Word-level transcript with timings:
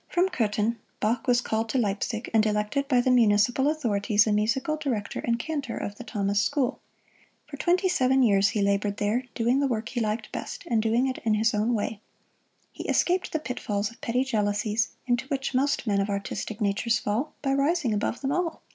From 0.09 0.29
Kothen, 0.29 0.77
Bach 0.99 1.27
was 1.27 1.41
called 1.41 1.69
to 1.69 1.77
Leipzig 1.77 2.27
and 2.33 2.43
elected 2.43 2.87
by 2.87 3.01
the 3.01 3.11
municipal 3.11 3.69
authorities 3.69 4.23
the 4.25 4.31
Musical 4.31 4.75
Director 4.75 5.19
and 5.19 5.37
Cantor 5.37 5.77
of 5.77 5.93
the 5.93 6.03
Thomas 6.03 6.41
School. 6.41 6.79
For 7.45 7.55
twenty 7.57 7.87
seven 7.87 8.23
years 8.23 8.49
he 8.49 8.63
labored 8.63 8.99
here, 8.99 9.25
doing 9.35 9.59
the 9.59 9.67
work 9.67 9.89
he 9.89 9.99
liked 9.99 10.31
best, 10.31 10.63
and 10.65 10.81
doing 10.81 11.05
it 11.05 11.19
in 11.19 11.35
his 11.35 11.53
own 11.53 11.75
way. 11.75 12.01
He 12.71 12.87
escaped 12.89 13.31
the 13.31 13.37
pitfalls 13.37 13.91
of 13.91 14.01
petty 14.01 14.23
jealousies, 14.23 14.89
into 15.05 15.27
which 15.27 15.53
most 15.53 15.85
men 15.85 16.01
of 16.01 16.09
artistic 16.09 16.59
natures 16.61 16.97
fall, 16.97 17.35
by 17.43 17.53
rising 17.53 17.93
above 17.93 18.21
them 18.21 18.31
all. 18.31 18.63